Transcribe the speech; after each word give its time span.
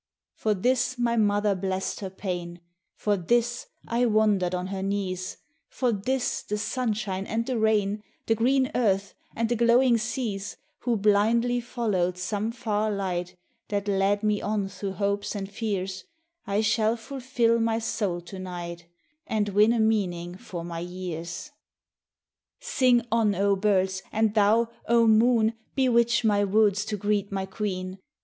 For 0.33 0.55
this 0.55 0.97
my 0.97 1.15
mother 1.15 1.53
blessed 1.53 1.99
her 1.99 2.09
pain, 2.09 2.59
For 2.95 3.15
this 3.15 3.67
I 3.87 4.07
wondered 4.07 4.55
on 4.55 4.65
her 4.73 4.81
knees, 4.81 5.37
For 5.69 5.91
this 5.91 6.41
the 6.41 6.57
sunshine 6.57 7.27
and 7.27 7.45
the 7.45 7.59
rain, 7.59 8.01
The 8.25 8.33
green 8.33 8.71
earth 8.73 9.13
and 9.35 9.47
the 9.47 9.55
glowing 9.55 9.99
seas, 9.99 10.57
Who 10.79 10.97
blindly 10.97 11.59
followed 11.61 12.17
some 12.17 12.51
far 12.51 12.89
light 12.89 13.35
That 13.67 13.87
led 13.87 14.23
me 14.23 14.41
on 14.41 14.69
through 14.69 14.93
hopes 14.93 15.35
and 15.35 15.47
fears, 15.47 16.05
I 16.47 16.61
shall 16.61 16.95
fulfil 16.97 17.59
my 17.59 17.77
soul 17.77 18.21
to 18.21 18.39
night 18.39 18.87
And 19.27 19.49
win 19.49 19.71
a 19.71 19.79
meaning 19.79 20.35
for 20.35 20.63
my 20.65 20.79
years. 20.79 21.51
Sing 22.59 23.05
on, 23.11 23.35
oh 23.35 23.55
birds, 23.55 24.01
and 24.11 24.33
thou, 24.33 24.69
oh 24.87 25.05
moon 25.05 25.53
Bewitch 25.75 26.25
my 26.25 26.43
woods 26.43 26.85
to 26.85 26.97
greet 26.97 27.31
my 27.31 27.45
queen 27.45 27.99